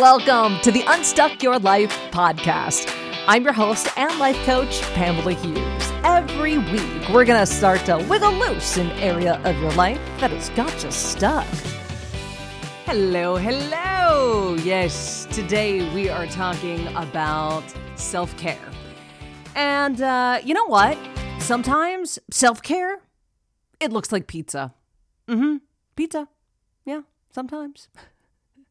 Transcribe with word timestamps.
Welcome 0.00 0.58
to 0.62 0.72
the 0.72 0.82
Unstuck 0.86 1.42
Your 1.42 1.58
Life 1.58 1.92
podcast. 2.10 2.90
I'm 3.28 3.44
your 3.44 3.52
host 3.52 3.86
and 3.98 4.18
life 4.18 4.36
coach, 4.46 4.80
Pamela 4.94 5.34
Hughes. 5.34 5.92
Every 6.02 6.56
week, 6.56 7.08
we're 7.10 7.26
going 7.26 7.38
to 7.38 7.46
start 7.46 7.84
to 7.84 7.98
wiggle 8.08 8.32
loose 8.32 8.78
an 8.78 8.90
area 8.92 9.38
of 9.44 9.56
your 9.60 9.70
life 9.72 10.00
that 10.18 10.30
has 10.30 10.48
got 10.50 10.82
you 10.82 10.90
stuck. 10.90 11.46
Hello, 12.86 13.36
hello. 13.36 14.54
Yes, 14.64 15.26
today 15.30 15.92
we 15.94 16.08
are 16.08 16.26
talking 16.26 16.86
about 16.96 17.62
self 17.94 18.34
care. 18.38 18.70
And 19.54 20.00
uh, 20.00 20.40
you 20.42 20.54
know 20.54 20.66
what? 20.66 20.96
Sometimes 21.38 22.18
self 22.30 22.62
care, 22.62 23.02
it 23.78 23.92
looks 23.92 24.10
like 24.10 24.26
pizza. 24.26 24.72
Mm 25.28 25.38
hmm. 25.38 25.56
Pizza. 25.96 26.28
Yeah, 26.86 27.02
sometimes. 27.30 27.88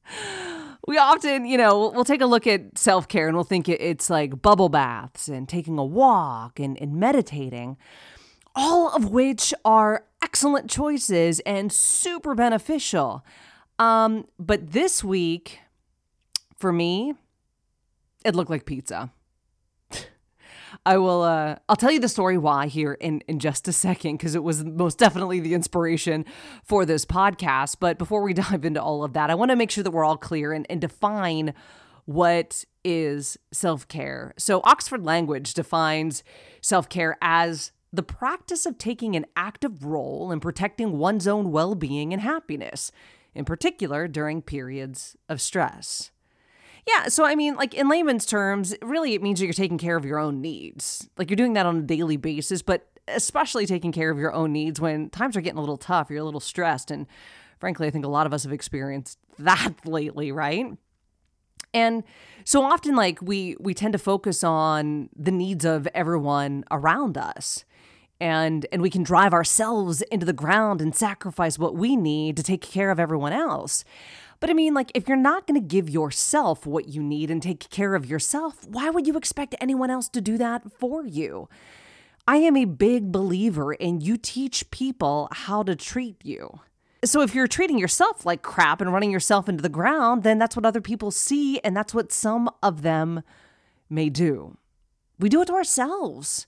we 0.87 0.97
often, 0.97 1.45
you 1.45 1.57
know, 1.57 1.91
we'll, 1.93 2.03
take 2.03 2.21
a 2.21 2.25
look 2.25 2.47
at 2.47 2.77
self 2.77 3.07
care 3.07 3.27
and 3.27 3.35
we'll 3.35 3.43
think 3.43 3.69
it, 3.69 3.81
it's 3.81 4.09
like 4.09 4.41
bubble 4.41 4.69
baths 4.69 5.27
and 5.27 5.47
taking 5.47 5.77
a 5.77 5.85
walk 5.85 6.59
and, 6.59 6.79
and 6.81 6.95
meditating, 6.95 7.77
all 8.55 8.93
of 8.95 9.09
which 9.09 9.53
are 9.63 10.05
excellent 10.21 10.69
choices 10.69 11.39
and 11.41 11.71
super 11.71 12.35
beneficial. 12.35 13.25
Um, 13.79 14.25
but 14.37 14.71
this 14.71 15.03
week, 15.03 15.59
for 16.57 16.71
me, 16.71 17.13
it 18.23 18.35
looked 18.35 18.51
like 18.51 18.65
pizza. 18.65 19.11
I 20.85 20.97
will 20.97 21.21
uh 21.21 21.55
I'll 21.69 21.75
tell 21.75 21.91
you 21.91 21.99
the 21.99 22.09
story 22.09 22.37
why 22.37 22.67
here 22.67 22.93
in 22.93 23.21
in 23.27 23.39
just 23.39 23.67
a 23.67 23.73
second 23.73 24.17
because 24.17 24.35
it 24.35 24.43
was 24.43 24.63
most 24.63 24.97
definitely 24.97 25.39
the 25.39 25.53
inspiration 25.53 26.25
for 26.63 26.85
this 26.85 27.05
podcast. 27.05 27.77
But 27.79 27.97
before 27.97 28.21
we 28.21 28.33
dive 28.35 28.65
into 28.65 28.81
all 28.81 29.03
of 29.03 29.13
that, 29.13 29.29
I 29.29 29.35
want 29.35 29.51
to 29.51 29.55
make 29.55 29.71
sure 29.71 29.83
that 29.83 29.91
we're 29.91 30.05
all 30.05 30.17
clear 30.17 30.53
and, 30.53 30.65
and 30.69 30.81
define 30.81 31.53
what 32.05 32.65
is 32.83 33.37
self-care. 33.51 34.33
So 34.37 34.61
Oxford 34.63 35.05
Language 35.05 35.53
defines 35.53 36.23
self-care 36.61 37.17
as 37.21 37.71
the 37.93 38.03
practice 38.03 38.65
of 38.65 38.77
taking 38.77 39.15
an 39.15 39.25
active 39.35 39.83
role 39.83 40.31
in 40.31 40.39
protecting 40.39 40.97
one's 40.97 41.27
own 41.27 41.51
well-being 41.51 42.11
and 42.11 42.21
happiness, 42.21 42.91
in 43.35 43.45
particular 43.45 44.07
during 44.07 44.41
periods 44.41 45.15
of 45.29 45.41
stress. 45.41 46.11
Yeah, 46.87 47.07
so 47.07 47.25
I 47.25 47.35
mean, 47.35 47.55
like 47.55 47.73
in 47.73 47.89
layman's 47.89 48.25
terms, 48.25 48.75
really 48.81 49.13
it 49.13 49.21
means 49.21 49.39
that 49.39 49.45
you're 49.45 49.53
taking 49.53 49.77
care 49.77 49.95
of 49.95 50.05
your 50.05 50.19
own 50.19 50.41
needs. 50.41 51.09
Like 51.17 51.29
you're 51.29 51.35
doing 51.35 51.53
that 51.53 51.65
on 51.65 51.77
a 51.77 51.81
daily 51.81 52.17
basis, 52.17 52.61
but 52.61 52.87
especially 53.07 53.65
taking 53.65 53.91
care 53.91 54.09
of 54.09 54.17
your 54.17 54.33
own 54.33 54.51
needs 54.51 54.79
when 54.79 55.09
times 55.09 55.35
are 55.35 55.41
getting 55.41 55.57
a 55.57 55.61
little 55.61 55.77
tough, 55.77 56.09
you're 56.09 56.19
a 56.19 56.23
little 56.23 56.39
stressed. 56.39 56.91
And 56.91 57.07
frankly, 57.59 57.87
I 57.87 57.91
think 57.91 58.05
a 58.05 58.09
lot 58.09 58.25
of 58.25 58.33
us 58.33 58.43
have 58.43 58.53
experienced 58.53 59.19
that 59.39 59.73
lately, 59.85 60.31
right? 60.31 60.77
And 61.73 62.03
so 62.43 62.63
often 62.63 62.95
like 62.95 63.21
we 63.21 63.55
we 63.59 63.73
tend 63.73 63.93
to 63.93 63.99
focus 63.99 64.43
on 64.43 65.09
the 65.15 65.31
needs 65.31 65.63
of 65.63 65.87
everyone 65.93 66.65
around 66.71 67.17
us. 67.17 67.63
And 68.19 68.65
and 68.71 68.81
we 68.81 68.89
can 68.89 69.03
drive 69.03 69.33
ourselves 69.33 70.01
into 70.03 70.25
the 70.25 70.33
ground 70.33 70.81
and 70.81 70.95
sacrifice 70.95 71.57
what 71.57 71.75
we 71.75 71.95
need 71.95 72.37
to 72.37 72.43
take 72.43 72.61
care 72.61 72.91
of 72.91 72.99
everyone 72.99 73.33
else. 73.33 73.83
But 74.41 74.49
I 74.49 74.53
mean, 74.53 74.73
like, 74.73 74.91
if 74.95 75.07
you're 75.07 75.15
not 75.15 75.45
going 75.45 75.61
to 75.61 75.65
give 75.65 75.87
yourself 75.87 76.65
what 76.65 76.89
you 76.89 77.01
need 77.01 77.29
and 77.29 77.41
take 77.41 77.69
care 77.69 77.93
of 77.93 78.07
yourself, 78.07 78.67
why 78.67 78.89
would 78.89 79.05
you 79.05 79.15
expect 79.15 79.55
anyone 79.61 79.91
else 79.91 80.09
to 80.09 80.19
do 80.19 80.37
that 80.39 80.63
for 80.79 81.05
you? 81.05 81.47
I 82.27 82.37
am 82.37 82.57
a 82.57 82.65
big 82.65 83.11
believer 83.11 83.71
in 83.71 84.01
you 84.01 84.17
teach 84.17 84.69
people 84.71 85.27
how 85.31 85.61
to 85.63 85.75
treat 85.75 86.17
you. 86.23 86.59
So 87.05 87.21
if 87.21 87.35
you're 87.35 87.47
treating 87.47 87.77
yourself 87.77 88.25
like 88.25 88.41
crap 88.41 88.81
and 88.81 88.91
running 88.91 89.11
yourself 89.11 89.47
into 89.47 89.61
the 89.61 89.69
ground, 89.69 90.23
then 90.23 90.39
that's 90.39 90.55
what 90.55 90.65
other 90.65 90.81
people 90.81 91.11
see, 91.11 91.59
and 91.59 91.77
that's 91.77 91.93
what 91.93 92.11
some 92.11 92.49
of 92.63 92.81
them 92.81 93.21
may 93.91 94.09
do. 94.09 94.57
We 95.19 95.29
do 95.29 95.41
it 95.43 95.45
to 95.45 95.53
ourselves. 95.53 96.47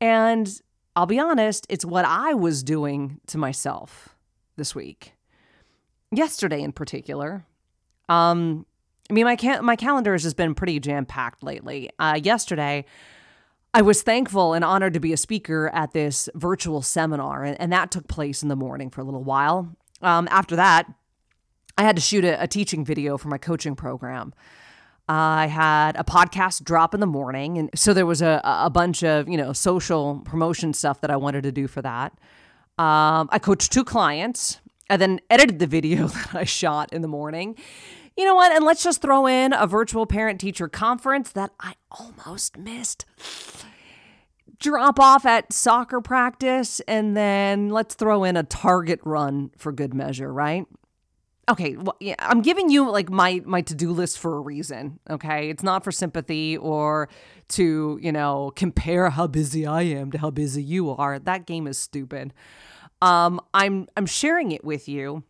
And 0.00 0.60
I'll 0.96 1.04
be 1.04 1.18
honest, 1.18 1.66
it's 1.68 1.84
what 1.84 2.06
I 2.06 2.32
was 2.32 2.62
doing 2.62 3.20
to 3.26 3.36
myself 3.36 4.16
this 4.56 4.74
week 4.74 5.12
yesterday 6.12 6.62
in 6.62 6.72
particular. 6.72 7.44
Um, 8.08 8.66
I 9.08 9.12
mean, 9.12 9.24
my 9.24 9.36
ca- 9.36 9.62
my 9.62 9.76
calendar 9.76 10.12
has 10.12 10.22
just 10.22 10.36
been 10.36 10.54
pretty 10.54 10.78
jam 10.80 11.06
packed 11.06 11.42
lately. 11.42 11.90
Uh, 11.98 12.18
yesterday, 12.22 12.84
I 13.74 13.82
was 13.82 14.02
thankful 14.02 14.52
and 14.52 14.64
honored 14.64 14.94
to 14.94 15.00
be 15.00 15.12
a 15.12 15.16
speaker 15.16 15.70
at 15.72 15.92
this 15.92 16.28
virtual 16.34 16.82
seminar, 16.82 17.44
and, 17.44 17.60
and 17.60 17.72
that 17.72 17.90
took 17.90 18.08
place 18.08 18.42
in 18.42 18.48
the 18.48 18.56
morning 18.56 18.90
for 18.90 19.00
a 19.00 19.04
little 19.04 19.24
while. 19.24 19.76
Um, 20.02 20.28
after 20.30 20.56
that, 20.56 20.92
I 21.76 21.82
had 21.82 21.96
to 21.96 22.02
shoot 22.02 22.24
a, 22.24 22.42
a 22.42 22.46
teaching 22.46 22.84
video 22.84 23.16
for 23.16 23.28
my 23.28 23.38
coaching 23.38 23.74
program. 23.74 24.32
I 25.08 25.48
had 25.48 25.96
a 25.96 26.04
podcast 26.04 26.62
drop 26.62 26.94
in 26.94 27.00
the 27.00 27.06
morning, 27.06 27.58
and 27.58 27.70
so 27.74 27.92
there 27.92 28.06
was 28.06 28.22
a, 28.22 28.40
a 28.44 28.70
bunch 28.70 29.02
of 29.02 29.28
you 29.28 29.36
know 29.36 29.52
social 29.52 30.20
promotion 30.24 30.72
stuff 30.72 31.00
that 31.00 31.10
I 31.10 31.16
wanted 31.16 31.42
to 31.42 31.52
do 31.52 31.66
for 31.66 31.82
that. 31.82 32.12
Um, 32.78 33.28
I 33.32 33.40
coached 33.40 33.72
two 33.72 33.84
clients 33.84 34.59
I 34.90 34.96
then 34.96 35.20
edited 35.30 35.60
the 35.60 35.66
video 35.66 36.08
that 36.08 36.34
I 36.34 36.44
shot 36.44 36.92
in 36.92 37.02
the 37.02 37.08
morning. 37.08 37.56
You 38.16 38.24
know 38.24 38.34
what? 38.34 38.52
And 38.52 38.64
let's 38.64 38.82
just 38.82 39.00
throw 39.00 39.26
in 39.26 39.52
a 39.52 39.66
virtual 39.66 40.04
parent 40.04 40.40
teacher 40.40 40.68
conference 40.68 41.32
that 41.32 41.52
I 41.60 41.74
almost 41.90 42.58
missed. 42.58 43.06
Drop 44.58 45.00
off 45.00 45.24
at 45.24 45.54
soccer 45.54 46.02
practice, 46.02 46.80
and 46.80 47.16
then 47.16 47.70
let's 47.70 47.94
throw 47.94 48.24
in 48.24 48.36
a 48.36 48.42
target 48.42 49.00
run 49.04 49.50
for 49.56 49.72
good 49.72 49.94
measure, 49.94 50.30
right? 50.30 50.66
okay 51.50 51.76
well, 51.76 51.96
yeah, 52.00 52.14
i'm 52.20 52.40
giving 52.40 52.70
you 52.70 52.88
like 52.88 53.10
my 53.10 53.42
my 53.44 53.60
to-do 53.60 53.90
list 53.90 54.18
for 54.18 54.36
a 54.36 54.40
reason 54.40 54.98
okay 55.08 55.50
it's 55.50 55.62
not 55.62 55.82
for 55.82 55.90
sympathy 55.90 56.56
or 56.56 57.08
to 57.48 57.98
you 58.00 58.12
know 58.12 58.52
compare 58.54 59.10
how 59.10 59.26
busy 59.26 59.66
i 59.66 59.82
am 59.82 60.10
to 60.10 60.18
how 60.18 60.30
busy 60.30 60.62
you 60.62 60.90
are 60.90 61.18
that 61.18 61.46
game 61.46 61.66
is 61.66 61.76
stupid 61.76 62.32
um, 63.02 63.40
I'm 63.54 63.88
I'm 63.96 64.06
sharing 64.06 64.52
it 64.52 64.64
with 64.64 64.88
you 64.88 65.24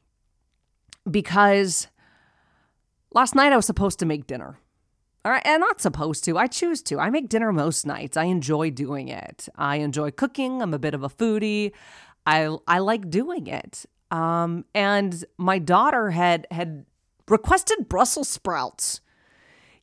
because 1.11 1.89
last 3.13 3.35
night 3.35 3.53
I 3.53 3.57
was 3.57 3.67
supposed 3.67 3.99
to 4.01 4.07
make 4.07 4.27
dinner. 4.27 4.59
All 5.23 5.33
right, 5.33 5.43
and 5.45 5.61
not 5.61 5.83
supposed 5.83 6.25
to. 6.25 6.39
I 6.39 6.47
choose 6.47 6.83
to. 6.85 6.99
I 6.99 7.11
make 7.11 7.29
dinner 7.29 7.53
most 7.53 7.87
nights. 7.87 8.17
I 8.17 8.25
enjoy 8.25 8.71
doing 8.71 9.09
it. 9.09 9.49
I 9.55 9.77
enjoy 9.77 10.13
cooking. 10.13 10.63
I'm 10.63 10.73
a 10.73 10.79
bit 10.79 10.95
of 10.95 11.03
a 11.03 11.11
foodie. 11.11 11.73
I 12.27 12.57
I 12.67 12.79
like 12.79 13.11
doing 13.11 13.47
it. 13.47 13.85
Um, 14.11 14.65
and 14.75 15.25
my 15.37 15.59
daughter 15.59 16.11
had 16.11 16.47
had 16.51 16.87
requested 17.29 17.89
Brussels 17.89 18.29
sprouts. 18.29 19.01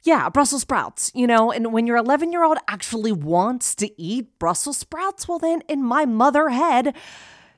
Yeah, 0.03 0.29
Brussels 0.29 0.61
sprouts, 0.61 1.11
you 1.15 1.27
know, 1.27 1.51
and 1.51 1.73
when 1.73 1.85
your 1.87 1.97
11 1.97 2.31
year 2.31 2.43
old 2.43 2.57
actually 2.67 3.11
wants 3.11 3.75
to 3.75 4.01
eat 4.01 4.39
Brussels 4.39 4.77
sprouts, 4.77 5.27
well, 5.27 5.39
then 5.39 5.61
in 5.67 5.83
my 5.83 6.05
mother 6.05 6.49
head, 6.49 6.95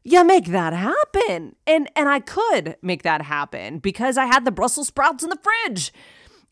you 0.04 0.24
make 0.24 0.46
that 0.48 0.74
happen. 0.74 1.56
And 1.68 1.90
and 1.96 2.10
I 2.10 2.20
could 2.20 2.78
make 2.82 3.04
that 3.04 3.24
happen 3.24 3.80
because 3.80 4.18
I 4.18 4.26
had 4.26 4.46
the 4.46 4.52
Brussels 4.52 4.88
sprouts 4.88 5.24
in 5.24 5.30
the 5.30 5.40
fridge. 5.42 5.92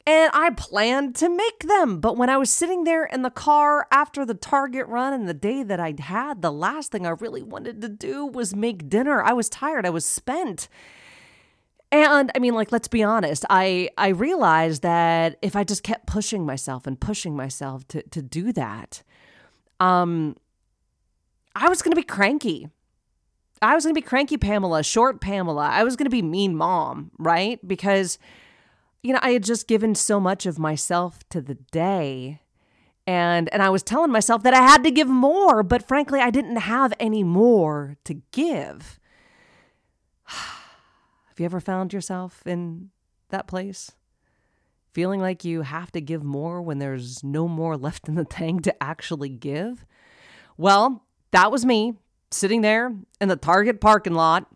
And 0.06 0.32
I 0.34 0.52
planned 0.52 1.16
to 1.18 1.28
make 1.28 1.68
them. 1.68 2.00
But 2.00 2.16
when 2.16 2.30
I 2.30 2.38
was 2.38 2.50
sitting 2.50 2.86
there 2.86 3.04
in 3.04 3.24
the 3.24 3.30
car 3.30 3.88
after 3.92 4.26
the 4.26 4.34
Target 4.34 4.88
run 4.88 5.12
and 5.12 5.28
the 5.28 5.34
day 5.34 5.64
that 5.64 5.82
I'd 5.82 6.00
had, 6.00 6.42
the 6.42 6.52
last 6.52 6.94
thing 6.94 7.06
I 7.06 7.10
really 7.10 7.44
wanted 7.44 7.82
to 7.82 7.90
do 7.90 8.26
was 8.26 8.56
make 8.56 8.88
dinner. 8.88 9.22
I 9.22 9.34
was 9.34 9.50
tired. 9.50 9.86
I 9.86 9.90
was 9.90 10.06
spent. 10.06 10.70
And 11.92 12.32
I 12.36 12.40
mean, 12.40 12.54
like, 12.54 12.72
let's 12.72 12.88
be 12.88 13.04
honest. 13.04 13.46
I 13.50 13.90
I 13.98 14.10
realized 14.10 14.82
that 14.82 15.38
if 15.42 15.58
I 15.58 15.66
just 15.66 15.84
kept 15.84 16.06
pushing 16.08 16.46
myself 16.46 16.88
and 16.88 17.00
pushing 17.00 17.36
myself 17.36 17.88
to 17.90 18.02
to 18.02 18.22
do 18.22 18.54
that, 18.54 19.04
um, 19.82 20.38
I 21.56 21.68
was 21.68 21.82
gonna 21.82 21.96
be 21.98 22.04
cranky. 22.04 22.70
I 23.62 23.76
was 23.76 23.84
going 23.84 23.94
to 23.96 24.02
be 24.02 24.06
cranky 24.06 24.38
Pamela, 24.38 24.84
short 24.84 25.20
Pamela. 25.22 25.68
I 25.68 25.84
was 25.84 25.96
going 25.96 26.06
to 26.06 26.12
be 26.12 26.22
mean 26.22 26.56
mom, 26.56 27.12
right? 27.18 27.66
Because, 27.68 28.18
you 29.02 29.14
know, 29.14 29.20
I 29.22 29.32
had 29.32 29.44
just 29.44 29.68
given 29.68 29.96
so 29.96 30.20
much 30.20 30.46
of 30.46 30.60
myself 30.60 31.28
to 31.30 31.42
the 31.42 31.56
day. 31.56 32.42
And, 33.08 33.52
and 33.54 33.64
I 33.64 33.70
was 33.70 33.84
telling 33.84 34.12
myself 34.12 34.44
that 34.44 34.54
I 34.54 34.62
had 34.62 34.84
to 34.84 34.92
give 34.92 35.08
more, 35.08 35.64
but 35.64 35.88
frankly, 35.88 36.20
I 36.20 36.30
didn't 36.30 36.58
have 36.58 36.94
any 37.00 37.24
more 37.24 37.96
to 38.04 38.22
give. 38.32 39.00
have 40.26 41.40
you 41.40 41.46
ever 41.46 41.62
found 41.62 41.94
yourself 41.94 42.46
in 42.46 42.90
that 43.30 43.48
place? 43.48 43.92
Feeling 44.94 45.22
like 45.22 45.46
you 45.46 45.62
have 45.62 45.92
to 45.94 46.02
give 46.02 46.24
more 46.24 46.62
when 46.62 46.80
there's 46.80 47.24
no 47.24 47.48
more 47.48 47.78
left 47.78 48.08
in 48.08 48.16
the 48.16 48.26
tank 48.30 48.64
to 48.64 48.84
actually 48.84 49.30
give? 49.30 49.86
Well, 50.58 51.06
that 51.32 51.52
was 51.52 51.66
me 51.66 51.94
sitting 52.32 52.62
there 52.62 52.94
in 53.22 53.30
the 53.30 53.36
Target 53.36 53.82
parking 53.82 54.14
lot. 54.14 54.48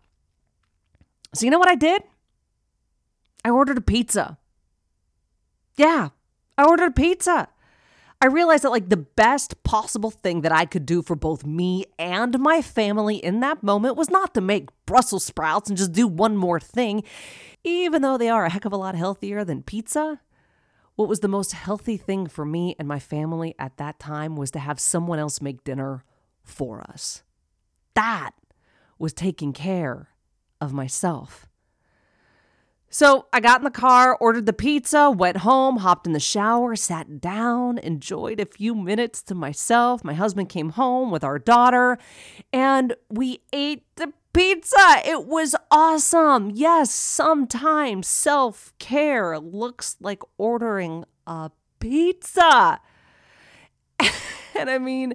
So, 1.34 1.44
you 1.44 1.50
know 1.50 1.58
what 1.58 1.70
I 1.70 1.74
did? 1.74 2.02
I 3.44 3.50
ordered 3.50 3.78
a 3.78 3.82
pizza. 3.82 4.38
Yeah, 5.76 6.10
I 6.58 6.64
ordered 6.64 6.88
a 6.88 6.92
pizza. 6.92 7.48
I 8.20 8.26
realized 8.26 8.62
that 8.62 8.70
like 8.70 8.88
the 8.88 8.96
best 8.96 9.64
possible 9.64 10.12
thing 10.12 10.42
that 10.42 10.52
I 10.52 10.64
could 10.64 10.86
do 10.86 11.02
for 11.02 11.16
both 11.16 11.44
me 11.44 11.86
and 11.98 12.38
my 12.38 12.62
family 12.62 13.16
in 13.16 13.40
that 13.40 13.64
moment 13.64 13.96
was 13.96 14.10
not 14.10 14.32
to 14.34 14.40
make 14.40 14.68
Brussels 14.86 15.24
sprouts 15.24 15.68
and 15.68 15.76
just 15.76 15.90
do 15.90 16.06
one 16.06 16.36
more 16.36 16.60
thing, 16.60 17.02
even 17.64 18.02
though 18.02 18.16
they 18.16 18.28
are 18.28 18.44
a 18.44 18.50
heck 18.50 18.64
of 18.64 18.72
a 18.72 18.76
lot 18.76 18.94
healthier 18.94 19.44
than 19.44 19.64
pizza. 19.64 20.20
What 20.94 21.08
was 21.08 21.18
the 21.18 21.26
most 21.26 21.52
healthy 21.52 21.96
thing 21.96 22.28
for 22.28 22.44
me 22.44 22.76
and 22.78 22.86
my 22.86 23.00
family 23.00 23.56
at 23.58 23.76
that 23.78 23.98
time 23.98 24.36
was 24.36 24.52
to 24.52 24.60
have 24.60 24.78
someone 24.78 25.18
else 25.18 25.40
make 25.40 25.64
dinner 25.64 26.04
for 26.44 26.80
us. 26.80 27.24
That 27.94 28.32
was 28.98 29.12
taking 29.12 29.52
care 29.52 30.08
of 30.60 30.72
myself. 30.72 31.48
So 32.94 33.24
I 33.32 33.40
got 33.40 33.60
in 33.60 33.64
the 33.64 33.70
car, 33.70 34.14
ordered 34.20 34.44
the 34.44 34.52
pizza, 34.52 35.10
went 35.10 35.38
home, 35.38 35.78
hopped 35.78 36.06
in 36.06 36.12
the 36.12 36.20
shower, 36.20 36.76
sat 36.76 37.22
down, 37.22 37.78
enjoyed 37.78 38.38
a 38.38 38.44
few 38.44 38.74
minutes 38.74 39.22
to 39.22 39.34
myself. 39.34 40.04
My 40.04 40.12
husband 40.12 40.50
came 40.50 40.68
home 40.70 41.10
with 41.10 41.24
our 41.24 41.38
daughter, 41.38 41.96
and 42.52 42.94
we 43.08 43.40
ate 43.50 43.84
the 43.96 44.12
pizza. 44.34 45.00
It 45.06 45.24
was 45.26 45.56
awesome. 45.70 46.50
Yes, 46.52 46.90
sometimes 46.90 48.06
self 48.06 48.74
care 48.78 49.38
looks 49.38 49.96
like 49.98 50.22
ordering 50.36 51.06
a 51.26 51.50
pizza. 51.80 52.78
and 54.54 54.68
I 54.68 54.76
mean, 54.76 55.14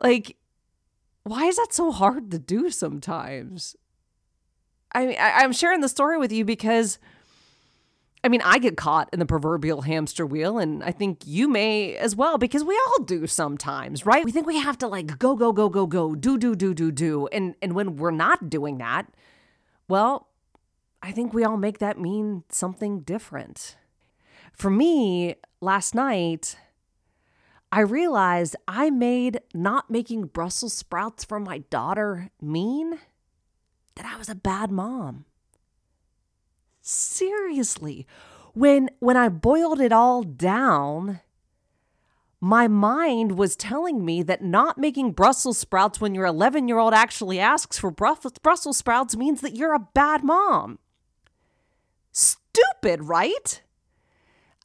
like, 0.00 0.38
why 1.24 1.46
is 1.46 1.56
that 1.56 1.72
so 1.72 1.90
hard 1.90 2.30
to 2.30 2.38
do 2.38 2.70
sometimes? 2.70 3.76
I 4.92 5.06
mean, 5.06 5.16
I, 5.18 5.42
I'm 5.42 5.52
sharing 5.52 5.80
the 5.80 5.88
story 5.88 6.18
with 6.18 6.32
you 6.32 6.44
because. 6.44 6.98
I 8.22 8.28
mean, 8.28 8.40
I 8.42 8.58
get 8.58 8.78
caught 8.78 9.10
in 9.12 9.18
the 9.18 9.26
proverbial 9.26 9.82
hamster 9.82 10.24
wheel, 10.24 10.56
and 10.56 10.82
I 10.82 10.92
think 10.92 11.20
you 11.26 11.46
may 11.46 11.94
as 11.96 12.16
well, 12.16 12.38
because 12.38 12.64
we 12.64 12.74
all 12.74 13.04
do 13.04 13.26
sometimes, 13.26 14.06
right? 14.06 14.24
We 14.24 14.32
think 14.32 14.46
we 14.46 14.56
have 14.56 14.78
to 14.78 14.88
like 14.88 15.18
go, 15.18 15.36
go, 15.36 15.52
go, 15.52 15.68
go, 15.68 15.86
go, 15.86 16.14
do, 16.14 16.38
do, 16.38 16.56
do, 16.56 16.72
do, 16.72 16.90
do. 16.90 17.26
And 17.26 17.54
and 17.60 17.74
when 17.74 17.96
we're 17.96 18.12
not 18.12 18.48
doing 18.48 18.78
that, 18.78 19.12
well, 19.88 20.28
I 21.02 21.12
think 21.12 21.34
we 21.34 21.44
all 21.44 21.58
make 21.58 21.80
that 21.80 22.00
mean 22.00 22.44
something 22.48 23.00
different. 23.00 23.76
For 24.54 24.70
me, 24.70 25.34
last 25.60 25.94
night, 25.94 26.56
I 27.74 27.80
realized 27.80 28.54
I 28.68 28.90
made 28.90 29.40
not 29.52 29.90
making 29.90 30.26
Brussels 30.26 30.72
sprouts 30.72 31.24
for 31.24 31.40
my 31.40 31.58
daughter 31.70 32.30
mean 32.40 33.00
that 33.96 34.06
I 34.06 34.16
was 34.16 34.28
a 34.28 34.36
bad 34.36 34.70
mom. 34.70 35.24
Seriously, 36.80 38.06
when 38.52 38.90
when 39.00 39.16
I 39.16 39.28
boiled 39.28 39.80
it 39.80 39.90
all 39.90 40.22
down, 40.22 41.18
my 42.40 42.68
mind 42.68 43.36
was 43.36 43.56
telling 43.56 44.04
me 44.04 44.22
that 44.22 44.44
not 44.44 44.78
making 44.78 45.10
Brussels 45.10 45.58
sprouts 45.58 46.00
when 46.00 46.14
your 46.14 46.26
11 46.26 46.68
year 46.68 46.78
old 46.78 46.94
actually 46.94 47.40
asks 47.40 47.76
for 47.76 47.90
Brussels 47.90 48.76
sprouts 48.76 49.16
means 49.16 49.40
that 49.40 49.56
you're 49.56 49.74
a 49.74 49.88
bad 49.94 50.22
mom. 50.22 50.78
Stupid, 52.12 53.02
right? 53.02 53.63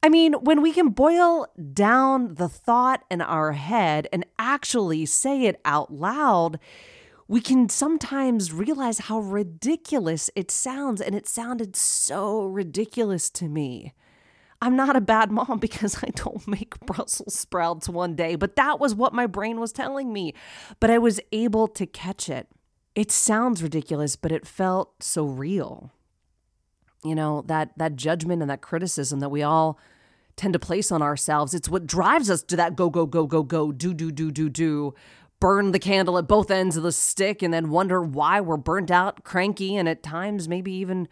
I 0.02 0.08
mean, 0.08 0.32
when 0.32 0.62
we 0.62 0.72
can 0.72 0.88
boil 0.90 1.46
down 1.72 2.34
the 2.36 2.48
thought 2.48 3.04
in 3.10 3.20
our 3.20 3.52
head 3.52 4.08
and 4.12 4.24
actually 4.38 5.04
say 5.04 5.44
it 5.44 5.60
out 5.64 5.92
loud, 5.92 6.58
we 7.28 7.40
can 7.40 7.68
sometimes 7.68 8.52
realize 8.52 9.00
how 9.00 9.20
ridiculous 9.20 10.30
it 10.34 10.50
sounds. 10.50 11.02
And 11.02 11.14
it 11.14 11.28
sounded 11.28 11.76
so 11.76 12.44
ridiculous 12.44 13.28
to 13.30 13.48
me. 13.48 13.92
I'm 14.62 14.74
not 14.74 14.96
a 14.96 15.00
bad 15.02 15.30
mom 15.30 15.58
because 15.60 16.02
I 16.02 16.08
don't 16.14 16.48
make 16.48 16.80
Brussels 16.80 17.34
sprouts 17.34 17.88
one 17.88 18.16
day, 18.16 18.36
but 18.36 18.56
that 18.56 18.80
was 18.80 18.94
what 18.94 19.12
my 19.12 19.26
brain 19.26 19.60
was 19.60 19.72
telling 19.72 20.12
me. 20.12 20.34
But 20.80 20.90
I 20.90 20.98
was 20.98 21.20
able 21.30 21.68
to 21.68 21.86
catch 21.86 22.30
it. 22.30 22.48
It 22.94 23.12
sounds 23.12 23.62
ridiculous, 23.62 24.16
but 24.16 24.32
it 24.32 24.46
felt 24.46 25.02
so 25.02 25.24
real. 25.24 25.92
You 27.02 27.14
know, 27.14 27.42
that 27.46 27.76
that 27.78 27.96
judgment 27.96 28.42
and 28.42 28.50
that 28.50 28.60
criticism 28.60 29.20
that 29.20 29.30
we 29.30 29.42
all 29.42 29.78
tend 30.36 30.52
to 30.52 30.58
place 30.58 30.92
on 30.92 31.02
ourselves, 31.02 31.54
it's 31.54 31.68
what 31.68 31.86
drives 31.86 32.30
us 32.30 32.42
to 32.42 32.56
that 32.56 32.76
go 32.76 32.90
go 32.90 33.06
go 33.06 33.26
go 33.26 33.42
go 33.42 33.72
do 33.72 33.94
do 33.94 34.10
do 34.10 34.30
do 34.30 34.48
do 34.48 34.94
burn 35.40 35.72
the 35.72 35.78
candle 35.78 36.18
at 36.18 36.28
both 36.28 36.50
ends 36.50 36.76
of 36.76 36.82
the 36.82 36.92
stick 36.92 37.42
and 37.42 37.52
then 37.52 37.70
wonder 37.70 38.02
why 38.02 38.40
we're 38.40 38.58
burnt 38.58 38.90
out, 38.90 39.24
cranky, 39.24 39.74
and 39.74 39.88
at 39.88 40.02
times 40.02 40.48
maybe 40.48 40.72
even 40.72 41.08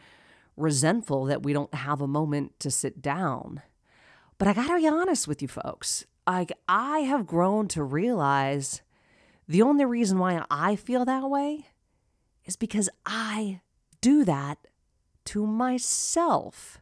resentful 0.56 1.24
that 1.24 1.42
we 1.42 1.52
don't 1.52 1.72
have 1.72 2.00
a 2.00 2.06
moment 2.06 2.58
to 2.60 2.70
sit 2.70 3.00
down. 3.00 3.62
But 4.36 4.48
I 4.48 4.52
gotta 4.52 4.76
be 4.76 4.86
honest 4.86 5.26
with 5.26 5.40
you 5.40 5.48
folks. 5.48 6.04
Like, 6.26 6.52
I 6.68 7.00
have 7.00 7.26
grown 7.26 7.68
to 7.68 7.82
realize 7.82 8.82
the 9.48 9.62
only 9.62 9.86
reason 9.86 10.18
why 10.18 10.44
I 10.50 10.76
feel 10.76 11.06
that 11.06 11.28
way 11.30 11.66
is 12.44 12.56
because 12.56 12.90
I 13.06 13.62
do 14.02 14.24
that 14.26 14.58
to 15.28 15.46
myself. 15.46 16.80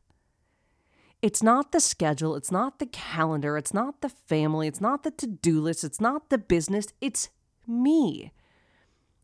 It's 1.20 1.42
not 1.42 1.72
the 1.72 1.80
schedule, 1.80 2.36
it's 2.36 2.52
not 2.52 2.78
the 2.78 2.86
calendar, 2.86 3.56
it's 3.56 3.74
not 3.74 4.02
the 4.02 4.08
family, 4.08 4.68
it's 4.68 4.80
not 4.80 5.02
the 5.02 5.10
to 5.10 5.26
do 5.26 5.60
list, 5.60 5.82
it's 5.82 6.00
not 6.00 6.30
the 6.30 6.38
business, 6.38 6.86
it's 7.00 7.30
me. 7.66 8.30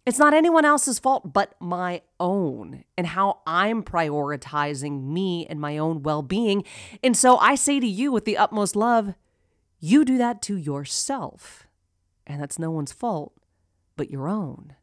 It's 0.05 0.19
not 0.19 0.35
anyone 0.35 0.65
else's 0.65 0.99
fault 0.99 1.33
but 1.33 1.55
my 1.61 2.03
own 2.19 2.83
and 2.99 3.07
how 3.07 3.39
I'm 3.47 3.85
prioritizing 3.85 5.05
me 5.05 5.47
and 5.47 5.61
my 5.61 5.79
own 5.79 6.03
well 6.03 6.23
being. 6.23 6.65
And 7.05 7.17
so 7.17 7.37
I 7.37 7.55
say 7.55 7.79
to 7.79 7.87
you 7.87 8.11
with 8.11 8.25
the 8.25 8.37
utmost 8.37 8.75
love, 8.75 9.15
you 9.79 10.05
do 10.05 10.19
that 10.19 10.43
to 10.43 10.57
yourself. 10.57 11.69
And 12.27 12.43
that's 12.43 12.59
no 12.59 12.73
one's 12.73 12.93
fault 12.93 13.35
but 13.95 14.11
your 14.11 14.27
own. 14.27 14.75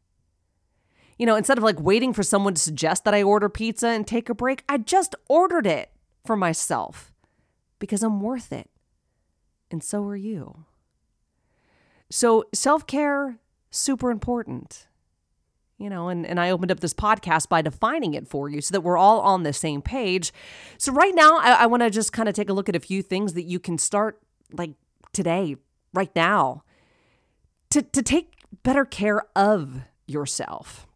You 1.20 1.26
know, 1.26 1.36
instead 1.36 1.58
of 1.58 1.64
like 1.64 1.78
waiting 1.78 2.14
for 2.14 2.22
someone 2.22 2.54
to 2.54 2.62
suggest 2.62 3.04
that 3.04 3.12
I 3.12 3.22
order 3.22 3.50
pizza 3.50 3.88
and 3.88 4.06
take 4.06 4.30
a 4.30 4.34
break, 4.34 4.64
I 4.70 4.78
just 4.78 5.14
ordered 5.28 5.66
it 5.66 5.90
for 6.24 6.34
myself 6.34 7.12
because 7.78 8.02
I'm 8.02 8.22
worth 8.22 8.54
it. 8.54 8.70
And 9.70 9.84
so 9.84 10.02
are 10.04 10.16
you. 10.16 10.64
So, 12.08 12.44
self 12.54 12.86
care 12.86 13.38
super 13.70 14.10
important. 14.10 14.86
You 15.76 15.90
know, 15.90 16.08
and, 16.08 16.26
and 16.26 16.40
I 16.40 16.48
opened 16.48 16.72
up 16.72 16.80
this 16.80 16.94
podcast 16.94 17.50
by 17.50 17.60
defining 17.60 18.14
it 18.14 18.26
for 18.26 18.48
you 18.48 18.62
so 18.62 18.72
that 18.72 18.80
we're 18.80 18.96
all 18.96 19.20
on 19.20 19.42
the 19.42 19.52
same 19.52 19.82
page. 19.82 20.32
So, 20.78 20.90
right 20.90 21.14
now, 21.14 21.36
I, 21.36 21.50
I 21.50 21.66
want 21.66 21.82
to 21.82 21.90
just 21.90 22.14
kind 22.14 22.30
of 22.30 22.34
take 22.34 22.48
a 22.48 22.54
look 22.54 22.70
at 22.70 22.76
a 22.76 22.80
few 22.80 23.02
things 23.02 23.34
that 23.34 23.44
you 23.44 23.60
can 23.60 23.76
start 23.76 24.22
like 24.54 24.70
today, 25.12 25.56
right 25.92 26.16
now, 26.16 26.64
to, 27.68 27.82
to 27.82 28.02
take 28.02 28.32
better 28.62 28.86
care 28.86 29.24
of 29.36 29.82
yourself. 30.06 30.86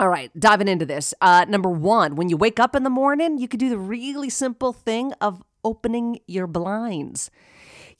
All 0.00 0.08
right, 0.08 0.32
diving 0.40 0.66
into 0.66 0.86
this. 0.86 1.14
Uh, 1.20 1.44
number 1.46 1.68
one, 1.68 2.16
when 2.16 2.28
you 2.28 2.36
wake 2.36 2.58
up 2.58 2.74
in 2.74 2.82
the 2.82 2.90
morning, 2.90 3.38
you 3.38 3.46
could 3.46 3.60
do 3.60 3.68
the 3.68 3.78
really 3.78 4.30
simple 4.30 4.72
thing 4.72 5.12
of 5.20 5.42
opening 5.62 6.18
your 6.26 6.46
blinds 6.46 7.30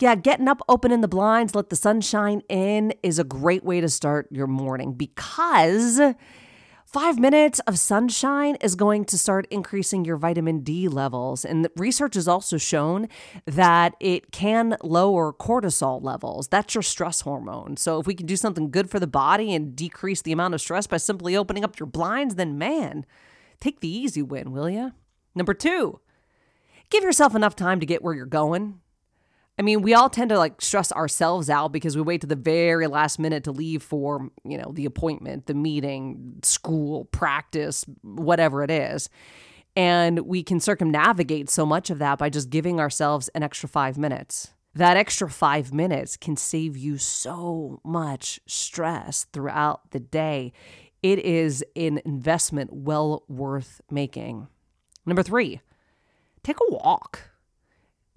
yeah, 0.00 0.14
getting 0.14 0.48
up, 0.48 0.62
opening 0.68 1.02
the 1.02 1.08
blinds, 1.08 1.54
let 1.54 1.68
the 1.68 1.76
sunshine 1.76 2.42
in 2.48 2.94
is 3.02 3.18
a 3.18 3.24
great 3.24 3.64
way 3.64 3.80
to 3.80 3.88
start 3.88 4.28
your 4.30 4.46
morning 4.46 4.94
because 4.94 6.00
five 6.92 7.20
minutes 7.20 7.60
of 7.60 7.78
sunshine 7.78 8.56
is 8.56 8.74
going 8.74 9.04
to 9.04 9.16
start 9.16 9.46
increasing 9.48 10.04
your 10.04 10.16
vitamin 10.16 10.60
D 10.60 10.88
levels. 10.88 11.44
And 11.44 11.68
research 11.76 12.14
has 12.14 12.26
also 12.26 12.58
shown 12.58 13.08
that 13.46 13.94
it 14.00 14.32
can 14.32 14.76
lower 14.82 15.32
cortisol 15.32 16.02
levels. 16.02 16.48
That's 16.48 16.74
your 16.74 16.82
stress 16.82 17.20
hormone. 17.20 17.76
So 17.76 18.00
if 18.00 18.08
we 18.08 18.14
can 18.14 18.26
do 18.26 18.34
something 18.34 18.72
good 18.72 18.90
for 18.90 18.98
the 18.98 19.06
body 19.06 19.54
and 19.54 19.76
decrease 19.76 20.22
the 20.22 20.32
amount 20.32 20.54
of 20.54 20.60
stress 20.60 20.88
by 20.88 20.96
simply 20.96 21.36
opening 21.36 21.62
up 21.62 21.78
your 21.78 21.86
blinds, 21.86 22.34
then 22.34 22.58
man, 22.58 23.06
take 23.60 23.80
the 23.80 23.88
easy 23.88 24.22
win, 24.22 24.50
will 24.50 24.68
you? 24.68 24.90
Number 25.36 25.54
two, 25.54 26.00
give 26.90 27.04
yourself 27.04 27.36
enough 27.36 27.54
time 27.54 27.78
to 27.78 27.86
get 27.86 28.02
where 28.02 28.14
you're 28.14 28.26
going. 28.26 28.80
I 29.60 29.62
mean, 29.62 29.82
we 29.82 29.92
all 29.92 30.08
tend 30.08 30.30
to 30.30 30.38
like 30.38 30.62
stress 30.62 30.90
ourselves 30.90 31.50
out 31.50 31.70
because 31.70 31.94
we 31.94 32.00
wait 32.00 32.22
to 32.22 32.26
the 32.26 32.34
very 32.34 32.86
last 32.86 33.18
minute 33.18 33.44
to 33.44 33.52
leave 33.52 33.82
for, 33.82 34.30
you 34.42 34.56
know, 34.56 34.72
the 34.72 34.86
appointment, 34.86 35.44
the 35.44 35.52
meeting, 35.52 36.36
school, 36.42 37.04
practice, 37.04 37.84
whatever 38.00 38.64
it 38.64 38.70
is. 38.70 39.10
And 39.76 40.20
we 40.20 40.42
can 40.42 40.60
circumnavigate 40.60 41.50
so 41.50 41.66
much 41.66 41.90
of 41.90 41.98
that 41.98 42.18
by 42.18 42.30
just 42.30 42.48
giving 42.48 42.80
ourselves 42.80 43.28
an 43.34 43.42
extra 43.42 43.68
five 43.68 43.98
minutes. 43.98 44.54
That 44.76 44.96
extra 44.96 45.28
five 45.28 45.74
minutes 45.74 46.16
can 46.16 46.38
save 46.38 46.78
you 46.78 46.96
so 46.96 47.82
much 47.84 48.40
stress 48.46 49.26
throughout 49.30 49.90
the 49.90 50.00
day. 50.00 50.54
It 51.02 51.18
is 51.18 51.62
an 51.76 52.00
investment 52.06 52.72
well 52.72 53.24
worth 53.28 53.82
making. 53.90 54.48
Number 55.04 55.22
three, 55.22 55.60
take 56.42 56.56
a 56.60 56.72
walk. 56.72 57.32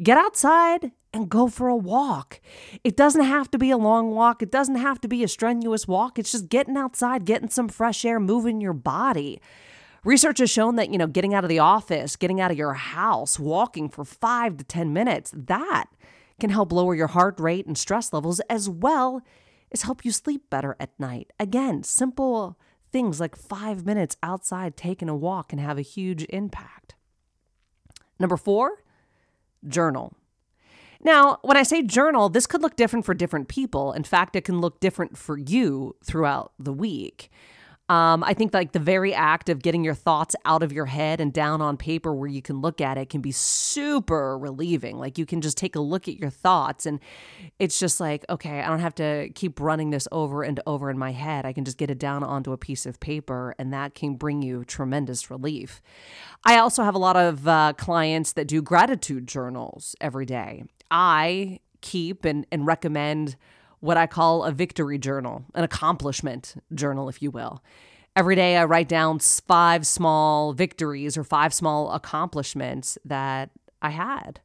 Get 0.01 0.17
outside 0.17 0.93
and 1.13 1.29
go 1.29 1.47
for 1.47 1.67
a 1.67 1.75
walk. 1.75 2.41
It 2.83 2.97
doesn't 2.97 3.23
have 3.23 3.51
to 3.51 3.57
be 3.57 3.69
a 3.69 3.77
long 3.77 4.11
walk, 4.11 4.41
it 4.41 4.51
doesn't 4.51 4.75
have 4.75 4.99
to 5.01 5.07
be 5.07 5.23
a 5.23 5.27
strenuous 5.27 5.87
walk. 5.87 6.17
It's 6.17 6.31
just 6.31 6.49
getting 6.49 6.75
outside, 6.75 7.25
getting 7.25 7.49
some 7.49 7.69
fresh 7.69 8.03
air, 8.03 8.19
moving 8.19 8.59
your 8.59 8.73
body. 8.73 9.39
Research 10.03 10.39
has 10.39 10.49
shown 10.49 10.75
that, 10.75 10.89
you 10.89 10.97
know, 10.97 11.07
getting 11.07 11.33
out 11.33 11.45
of 11.45 11.49
the 11.49 11.59
office, 11.59 12.15
getting 12.15 12.41
out 12.41 12.51
of 12.51 12.57
your 12.57 12.73
house, 12.73 13.39
walking 13.39 13.87
for 13.87 14.03
5 14.03 14.57
to 14.57 14.63
10 14.63 14.91
minutes, 14.91 15.31
that 15.33 15.85
can 16.39 16.49
help 16.49 16.73
lower 16.73 16.93
your 16.93 17.07
heart 17.07 17.39
rate 17.39 17.65
and 17.65 17.77
stress 17.77 18.11
levels 18.11 18.41
as 18.49 18.67
well 18.67 19.21
as 19.71 19.83
help 19.83 20.03
you 20.03 20.11
sleep 20.11 20.49
better 20.49 20.75
at 20.79 20.99
night. 20.99 21.31
Again, 21.39 21.83
simple 21.83 22.59
things 22.91 23.19
like 23.19 23.35
five 23.35 23.85
minutes 23.85 24.17
outside 24.21 24.75
taking 24.75 25.09
a 25.09 25.15
walk 25.15 25.49
can 25.49 25.59
have 25.59 25.77
a 25.77 25.81
huge 25.81 26.25
impact. 26.29 26.95
Number 28.19 28.37
four, 28.37 28.83
journal. 29.67 30.15
Now, 31.03 31.39
when 31.41 31.57
I 31.57 31.63
say 31.63 31.83
journal, 31.83 32.29
this 32.29 32.47
could 32.47 32.61
look 32.61 32.75
different 32.75 33.05
for 33.05 33.13
different 33.13 33.47
people. 33.47 33.91
In 33.93 34.03
fact, 34.03 34.35
it 34.35 34.45
can 34.45 34.61
look 34.61 34.79
different 34.79 35.17
for 35.17 35.37
you 35.37 35.95
throughout 36.03 36.53
the 36.57 36.73
week. 36.73 37.29
Um, 37.89 38.23
I 38.23 38.33
think 38.33 38.53
like 38.53 38.71
the 38.71 38.79
very 38.79 39.13
act 39.13 39.49
of 39.49 39.61
getting 39.61 39.83
your 39.83 39.93
thoughts 39.93 40.37
out 40.45 40.63
of 40.63 40.71
your 40.71 40.85
head 40.85 41.19
and 41.19 41.33
down 41.33 41.61
on 41.61 41.75
paper 41.75 42.15
where 42.15 42.29
you 42.29 42.41
can 42.41 42.61
look 42.61 42.79
at 42.79 42.97
it 42.97 43.09
can 43.09 43.19
be 43.19 43.33
super 43.33 44.37
relieving. 44.37 44.97
Like 44.97 45.17
you 45.17 45.25
can 45.25 45.41
just 45.41 45.57
take 45.57 45.75
a 45.75 45.81
look 45.81 46.07
at 46.07 46.17
your 46.17 46.29
thoughts 46.29 46.85
and 46.85 47.01
it's 47.59 47.77
just 47.77 47.99
like, 47.99 48.23
okay, 48.29 48.61
I 48.61 48.69
don't 48.69 48.79
have 48.79 48.95
to 48.95 49.29
keep 49.35 49.59
running 49.59 49.89
this 49.89 50.07
over 50.13 50.43
and 50.43 50.61
over 50.65 50.89
in 50.89 50.97
my 50.97 51.11
head. 51.11 51.45
I 51.45 51.51
can 51.51 51.65
just 51.65 51.77
get 51.77 51.91
it 51.91 51.99
down 51.99 52.23
onto 52.23 52.53
a 52.53 52.57
piece 52.57 52.85
of 52.85 53.01
paper 53.01 53.53
and 53.59 53.73
that 53.73 53.95
can 53.95 54.15
bring 54.15 54.41
you 54.41 54.63
tremendous 54.63 55.29
relief. 55.29 55.81
I 56.45 56.59
also 56.59 56.83
have 56.83 56.95
a 56.95 56.99
lot 56.99 57.17
of 57.17 57.47
uh, 57.47 57.73
clients 57.77 58.31
that 58.33 58.47
do 58.47 58.61
gratitude 58.61 59.27
journals 59.27 59.93
every 59.99 60.25
day. 60.25 60.63
I 60.93 61.59
keep 61.81 62.23
and, 62.23 62.45
and 62.51 62.65
recommend 62.65 63.35
what 63.79 63.97
I 63.97 64.07
call 64.07 64.43
a 64.43 64.51
victory 64.51 64.97
journal, 64.97 65.43
an 65.55 65.63
accomplishment 65.65 66.55
journal, 66.73 67.09
if 67.09 67.21
you 67.21 67.31
will. 67.31 67.61
Every 68.15 68.35
day 68.35 68.55
I 68.55 68.63
write 68.65 68.87
down 68.87 69.19
five 69.19 69.87
small 69.87 70.53
victories 70.53 71.17
or 71.17 71.23
five 71.23 71.53
small 71.53 71.91
accomplishments 71.91 72.97
that 73.03 73.49
I 73.81 73.89
had. 73.89 74.39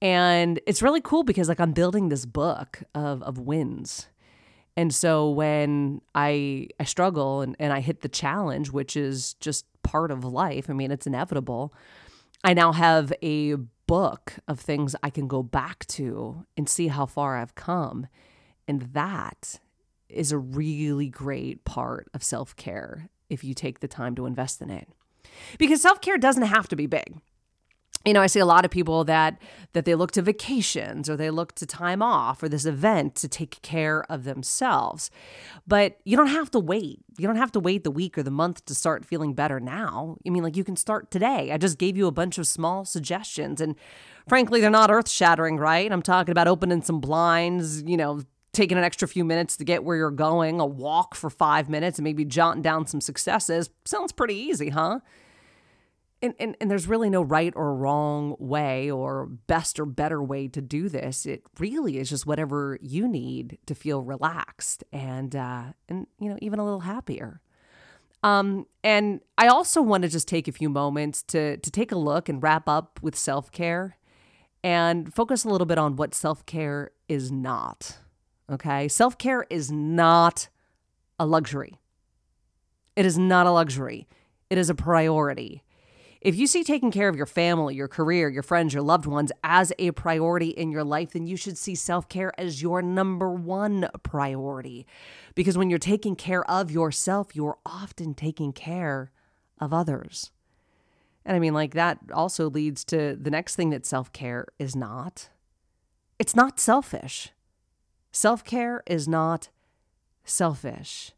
And 0.00 0.60
it's 0.66 0.82
really 0.82 1.00
cool 1.00 1.24
because 1.24 1.48
like 1.48 1.60
I'm 1.60 1.72
building 1.72 2.08
this 2.08 2.24
book 2.24 2.82
of 2.94 3.22
of 3.22 3.38
wins. 3.38 4.06
And 4.76 4.94
so 4.94 5.30
when 5.30 6.00
I 6.14 6.68
I 6.80 6.84
struggle 6.84 7.40
and, 7.40 7.56
and 7.58 7.72
I 7.72 7.80
hit 7.80 8.00
the 8.00 8.08
challenge, 8.08 8.70
which 8.70 8.96
is 8.96 9.34
just 9.34 9.66
part 9.82 10.10
of 10.10 10.24
life, 10.24 10.70
I 10.70 10.72
mean 10.72 10.90
it's 10.90 11.06
inevitable, 11.06 11.74
I 12.44 12.54
now 12.54 12.72
have 12.72 13.12
a 13.22 13.56
book 13.92 14.36
of 14.48 14.58
things 14.58 14.96
I 15.02 15.10
can 15.10 15.28
go 15.28 15.42
back 15.42 15.84
to 15.88 16.46
and 16.56 16.66
see 16.66 16.88
how 16.88 17.04
far 17.04 17.36
I've 17.36 17.54
come. 17.54 18.06
And 18.66 18.80
that 18.94 19.60
is 20.08 20.32
a 20.32 20.38
really 20.38 21.10
great 21.10 21.64
part 21.64 22.08
of 22.14 22.22
self 22.24 22.56
care 22.56 23.10
if 23.28 23.44
you 23.44 23.52
take 23.52 23.80
the 23.80 23.88
time 23.88 24.14
to 24.14 24.24
invest 24.24 24.62
in 24.62 24.70
it. 24.70 24.88
Because 25.58 25.82
self 25.82 26.00
care 26.00 26.16
doesn't 26.16 26.44
have 26.44 26.68
to 26.68 26.76
be 26.76 26.86
big. 26.86 27.20
You 28.04 28.12
know, 28.12 28.20
I 28.20 28.26
see 28.26 28.40
a 28.40 28.46
lot 28.46 28.64
of 28.64 28.70
people 28.70 29.04
that 29.04 29.40
that 29.72 29.84
they 29.84 29.94
look 29.94 30.12
to 30.12 30.22
vacations 30.22 31.08
or 31.08 31.16
they 31.16 31.30
look 31.30 31.54
to 31.54 31.66
time 31.66 32.02
off 32.02 32.42
or 32.42 32.48
this 32.48 32.66
event 32.66 33.14
to 33.16 33.28
take 33.28 33.62
care 33.62 34.04
of 34.10 34.24
themselves. 34.24 35.10
But 35.66 35.98
you 36.04 36.16
don't 36.16 36.26
have 36.26 36.50
to 36.50 36.58
wait. 36.58 37.00
You 37.16 37.26
don't 37.26 37.36
have 37.36 37.52
to 37.52 37.60
wait 37.60 37.84
the 37.84 37.90
week 37.90 38.18
or 38.18 38.22
the 38.22 38.30
month 38.30 38.64
to 38.66 38.74
start 38.74 39.04
feeling 39.04 39.34
better 39.34 39.60
now. 39.60 40.18
I 40.26 40.30
mean, 40.30 40.42
like 40.42 40.56
you 40.56 40.64
can 40.64 40.76
start 40.76 41.10
today. 41.10 41.52
I 41.52 41.58
just 41.58 41.78
gave 41.78 41.96
you 41.96 42.06
a 42.06 42.12
bunch 42.12 42.38
of 42.38 42.46
small 42.46 42.84
suggestions 42.84 43.60
and 43.60 43.76
frankly, 44.28 44.60
they're 44.60 44.70
not 44.70 44.90
earth-shattering, 44.90 45.56
right? 45.56 45.90
I'm 45.90 46.02
talking 46.02 46.32
about 46.32 46.48
opening 46.48 46.82
some 46.82 47.00
blinds, 47.00 47.82
you 47.82 47.96
know, 47.96 48.22
taking 48.52 48.76
an 48.76 48.84
extra 48.84 49.08
few 49.08 49.24
minutes 49.24 49.56
to 49.56 49.64
get 49.64 49.82
where 49.82 49.96
you're 49.96 50.10
going, 50.10 50.60
a 50.60 50.66
walk 50.66 51.14
for 51.14 51.30
five 51.30 51.68
minutes, 51.68 51.98
and 51.98 52.04
maybe 52.04 52.24
jotting 52.24 52.62
down 52.62 52.86
some 52.86 53.00
successes 53.00 53.70
sounds 53.84 54.12
pretty 54.12 54.34
easy, 54.34 54.68
huh? 54.68 55.00
And, 56.24 56.34
and, 56.38 56.56
and 56.60 56.70
there's 56.70 56.86
really 56.86 57.10
no 57.10 57.22
right 57.22 57.52
or 57.56 57.74
wrong 57.74 58.36
way 58.38 58.88
or 58.88 59.26
best 59.26 59.80
or 59.80 59.84
better 59.84 60.22
way 60.22 60.46
to 60.46 60.60
do 60.60 60.88
this. 60.88 61.26
It 61.26 61.42
really 61.58 61.98
is 61.98 62.10
just 62.10 62.26
whatever 62.26 62.78
you 62.80 63.08
need 63.08 63.58
to 63.66 63.74
feel 63.74 64.02
relaxed 64.02 64.84
and 64.92 65.34
uh, 65.34 65.64
and 65.88 66.06
you 66.20 66.30
know 66.30 66.38
even 66.40 66.60
a 66.60 66.64
little 66.64 66.80
happier. 66.80 67.40
Um, 68.22 68.66
and 68.84 69.20
I 69.36 69.48
also 69.48 69.82
want 69.82 70.02
to 70.04 70.08
just 70.08 70.28
take 70.28 70.46
a 70.46 70.52
few 70.52 70.68
moments 70.68 71.24
to 71.24 71.56
to 71.56 71.70
take 71.72 71.90
a 71.90 71.98
look 71.98 72.28
and 72.28 72.40
wrap 72.40 72.68
up 72.68 73.00
with 73.02 73.16
self 73.16 73.50
care, 73.50 73.98
and 74.62 75.12
focus 75.12 75.44
a 75.44 75.48
little 75.48 75.66
bit 75.66 75.78
on 75.78 75.96
what 75.96 76.14
self 76.14 76.46
care 76.46 76.92
is 77.08 77.32
not. 77.32 77.98
Okay. 78.50 78.86
Self 78.86 79.18
care 79.18 79.44
is 79.50 79.72
not 79.72 80.48
a 81.18 81.26
luxury. 81.26 81.80
It 82.94 83.06
is 83.06 83.18
not 83.18 83.46
a 83.46 83.50
luxury. 83.50 84.08
It 84.50 84.58
is 84.58 84.68
a 84.68 84.74
priority. 84.74 85.62
If 86.22 86.36
you 86.36 86.46
see 86.46 86.62
taking 86.62 86.92
care 86.92 87.08
of 87.08 87.16
your 87.16 87.26
family, 87.26 87.74
your 87.74 87.88
career, 87.88 88.28
your 88.28 88.44
friends, 88.44 88.72
your 88.72 88.82
loved 88.82 89.06
ones 89.06 89.32
as 89.42 89.72
a 89.76 89.90
priority 89.90 90.50
in 90.50 90.70
your 90.70 90.84
life, 90.84 91.10
then 91.10 91.26
you 91.26 91.36
should 91.36 91.58
see 91.58 91.74
self 91.74 92.08
care 92.08 92.32
as 92.38 92.62
your 92.62 92.80
number 92.80 93.28
one 93.30 93.88
priority. 94.04 94.86
Because 95.34 95.58
when 95.58 95.68
you're 95.68 95.80
taking 95.80 96.14
care 96.14 96.48
of 96.48 96.70
yourself, 96.70 97.34
you're 97.34 97.58
often 97.66 98.14
taking 98.14 98.52
care 98.52 99.10
of 99.58 99.74
others. 99.74 100.30
And 101.24 101.36
I 101.36 101.40
mean, 101.40 101.54
like, 101.54 101.74
that 101.74 101.98
also 102.14 102.48
leads 102.48 102.84
to 102.86 103.16
the 103.20 103.30
next 103.30 103.56
thing 103.56 103.70
that 103.70 103.84
self 103.84 104.12
care 104.12 104.46
is 104.60 104.76
not 104.76 105.28
it's 106.22 106.36
not 106.36 106.60
selfish. 106.60 107.32
Self 108.12 108.44
care 108.44 108.84
is 108.86 109.08
not 109.08 109.48
selfish. 110.22 111.10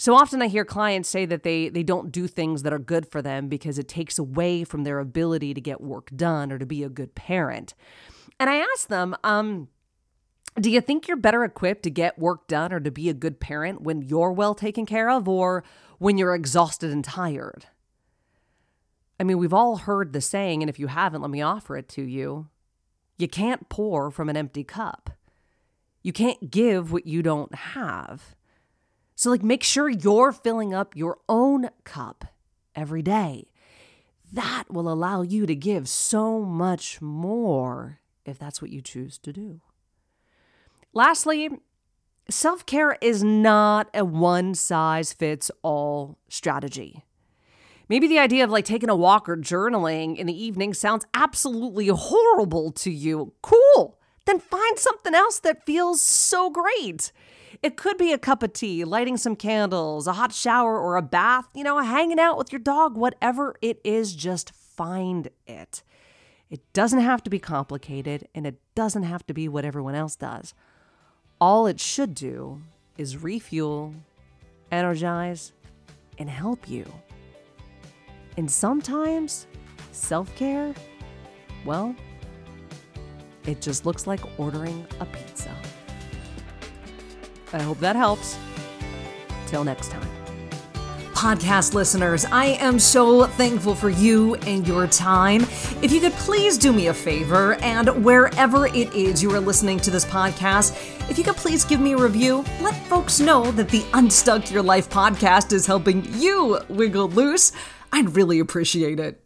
So 0.00 0.14
often 0.14 0.40
I 0.40 0.46
hear 0.46 0.64
clients 0.64 1.10
say 1.10 1.26
that 1.26 1.42
they, 1.42 1.68
they 1.68 1.82
don't 1.82 2.10
do 2.10 2.26
things 2.26 2.62
that 2.62 2.72
are 2.72 2.78
good 2.78 3.06
for 3.06 3.20
them 3.20 3.48
because 3.48 3.78
it 3.78 3.86
takes 3.86 4.18
away 4.18 4.64
from 4.64 4.84
their 4.84 4.98
ability 4.98 5.52
to 5.52 5.60
get 5.60 5.82
work 5.82 6.08
done 6.16 6.50
or 6.50 6.58
to 6.58 6.64
be 6.64 6.82
a 6.82 6.88
good 6.88 7.14
parent. 7.14 7.74
And 8.38 8.48
I 8.48 8.64
ask 8.72 8.88
them, 8.88 9.14
um, 9.22 9.68
do 10.58 10.70
you 10.70 10.80
think 10.80 11.06
you're 11.06 11.18
better 11.18 11.44
equipped 11.44 11.82
to 11.82 11.90
get 11.90 12.18
work 12.18 12.48
done 12.48 12.72
or 12.72 12.80
to 12.80 12.90
be 12.90 13.10
a 13.10 13.14
good 13.14 13.40
parent 13.40 13.82
when 13.82 14.00
you're 14.00 14.32
well 14.32 14.54
taken 14.54 14.86
care 14.86 15.10
of 15.10 15.28
or 15.28 15.64
when 15.98 16.16
you're 16.16 16.34
exhausted 16.34 16.90
and 16.90 17.04
tired? 17.04 17.66
I 19.20 19.24
mean, 19.24 19.36
we've 19.36 19.52
all 19.52 19.76
heard 19.76 20.14
the 20.14 20.22
saying, 20.22 20.62
and 20.62 20.70
if 20.70 20.78
you 20.78 20.86
haven't, 20.86 21.20
let 21.20 21.30
me 21.30 21.42
offer 21.42 21.76
it 21.76 21.90
to 21.90 22.02
you. 22.02 22.48
You 23.18 23.28
can't 23.28 23.68
pour 23.68 24.10
from 24.10 24.30
an 24.30 24.36
empty 24.38 24.64
cup. 24.64 25.10
You 26.02 26.14
can't 26.14 26.50
give 26.50 26.90
what 26.90 27.06
you 27.06 27.22
don't 27.22 27.54
have. 27.54 28.34
So, 29.20 29.28
like, 29.28 29.42
make 29.42 29.62
sure 29.62 29.90
you're 29.90 30.32
filling 30.32 30.72
up 30.72 30.96
your 30.96 31.18
own 31.28 31.68
cup 31.84 32.24
every 32.74 33.02
day. 33.02 33.50
That 34.32 34.64
will 34.70 34.90
allow 34.90 35.20
you 35.20 35.44
to 35.44 35.54
give 35.54 35.90
so 35.90 36.40
much 36.40 37.02
more 37.02 38.00
if 38.24 38.38
that's 38.38 38.62
what 38.62 38.70
you 38.70 38.80
choose 38.80 39.18
to 39.18 39.30
do. 39.30 39.60
Lastly, 40.94 41.50
self 42.30 42.64
care 42.64 42.96
is 43.02 43.22
not 43.22 43.90
a 43.92 44.06
one 44.06 44.54
size 44.54 45.12
fits 45.12 45.50
all 45.62 46.16
strategy. 46.30 47.04
Maybe 47.90 48.08
the 48.08 48.20
idea 48.20 48.42
of 48.42 48.48
like 48.48 48.64
taking 48.64 48.88
a 48.88 48.96
walk 48.96 49.28
or 49.28 49.36
journaling 49.36 50.16
in 50.16 50.28
the 50.28 50.42
evening 50.42 50.72
sounds 50.72 51.04
absolutely 51.12 51.88
horrible 51.88 52.72
to 52.72 52.90
you. 52.90 53.34
Cool 53.42 54.00
then 54.26 54.38
find 54.38 54.78
something 54.78 55.14
else 55.14 55.40
that 55.40 55.66
feels 55.66 56.00
so 56.00 56.50
great. 56.50 57.12
It 57.62 57.76
could 57.76 57.98
be 57.98 58.12
a 58.12 58.18
cup 58.18 58.42
of 58.42 58.52
tea, 58.52 58.84
lighting 58.84 59.16
some 59.16 59.36
candles, 59.36 60.06
a 60.06 60.12
hot 60.12 60.32
shower, 60.32 60.78
or 60.78 60.96
a 60.96 61.02
bath, 61.02 61.48
you 61.54 61.64
know, 61.64 61.78
hanging 61.78 62.18
out 62.18 62.38
with 62.38 62.52
your 62.52 62.60
dog, 62.60 62.96
whatever 62.96 63.56
it 63.60 63.80
is, 63.84 64.14
just 64.14 64.52
find 64.52 65.28
it. 65.46 65.82
It 66.48 66.60
doesn't 66.72 67.00
have 67.00 67.22
to 67.24 67.30
be 67.30 67.38
complicated 67.38 68.28
and 68.34 68.46
it 68.46 68.60
doesn't 68.74 69.04
have 69.04 69.26
to 69.26 69.34
be 69.34 69.48
what 69.48 69.64
everyone 69.64 69.94
else 69.94 70.16
does. 70.16 70.54
All 71.40 71.66
it 71.66 71.80
should 71.80 72.14
do 72.14 72.62
is 72.98 73.16
refuel, 73.16 73.94
energize, 74.70 75.52
and 76.18 76.28
help 76.28 76.68
you. 76.68 76.84
And 78.36 78.50
sometimes 78.50 79.46
self 79.92 80.34
care, 80.36 80.74
well, 81.64 81.94
it 83.46 83.60
just 83.60 83.86
looks 83.86 84.06
like 84.06 84.20
ordering 84.38 84.86
a 85.00 85.06
pizza. 85.06 85.54
I 87.52 87.62
hope 87.62 87.78
that 87.80 87.96
helps. 87.96 88.38
Till 89.46 89.64
next 89.64 89.90
time. 89.90 90.08
Podcast 91.12 91.74
listeners, 91.74 92.24
I 92.24 92.46
am 92.60 92.78
so 92.78 93.26
thankful 93.26 93.74
for 93.74 93.90
you 93.90 94.36
and 94.36 94.66
your 94.66 94.86
time. 94.86 95.42
If 95.82 95.92
you 95.92 96.00
could 96.00 96.14
please 96.14 96.56
do 96.56 96.72
me 96.72 96.86
a 96.86 96.94
favor, 96.94 97.54
and 97.56 98.02
wherever 98.02 98.68
it 98.68 98.94
is 98.94 99.22
you 99.22 99.30
are 99.34 99.40
listening 99.40 99.78
to 99.80 99.90
this 99.90 100.06
podcast, 100.06 100.72
if 101.10 101.18
you 101.18 101.24
could 101.24 101.36
please 101.36 101.62
give 101.62 101.80
me 101.80 101.92
a 101.92 101.98
review, 101.98 102.42
let 102.62 102.74
folks 102.86 103.20
know 103.20 103.50
that 103.52 103.68
the 103.68 103.84
Unstuck 103.92 104.50
Your 104.50 104.62
Life 104.62 104.88
podcast 104.88 105.52
is 105.52 105.66
helping 105.66 106.06
you 106.14 106.58
wiggle 106.70 107.10
loose. 107.10 107.52
I'd 107.92 108.16
really 108.16 108.38
appreciate 108.38 108.98
it. 108.98 109.22